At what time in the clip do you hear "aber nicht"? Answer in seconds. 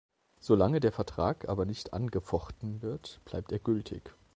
1.47-1.93